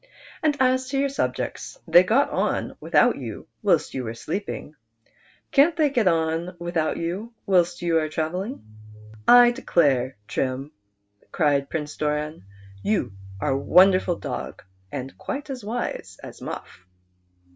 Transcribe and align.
And 0.41 0.57
as 0.59 0.89
to 0.89 0.97
your 0.97 1.09
subjects, 1.09 1.77
they 1.87 2.01
got 2.01 2.31
on 2.31 2.75
without 2.79 3.17
you 3.19 3.45
whilst 3.61 3.93
you 3.93 4.03
were 4.03 4.15
sleeping; 4.15 4.73
can't 5.51 5.75
they 5.75 5.91
get 5.91 6.07
on 6.07 6.55
witliout 6.59 6.97
you 6.97 7.35
whilst 7.45 7.83
you 7.83 7.99
are 7.99 8.09
travelling?" 8.09 8.65
"I 9.41 9.51
declare. 9.51 10.17
Trim," 10.27 10.71
cried 11.31 11.69
Prince 11.69 11.95
Doran, 11.97 12.45
"you 12.81 13.11
are 13.39 13.51
a 13.51 13.57
wonderful 13.59 14.15
dog, 14.15 14.63
and 14.91 15.15
quite 15.19 15.51
as 15.51 15.63
wise 15.63 16.17
as 16.23 16.39
Alufif." 16.39 16.83